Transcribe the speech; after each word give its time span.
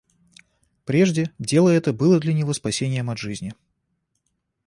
Прежде 0.83 1.29
дело 1.37 1.69
это 1.69 1.93
было 1.93 2.19
для 2.19 2.33
него 2.33 2.53
спасением 2.53 3.11
от 3.11 3.19
жизни. 3.19 3.53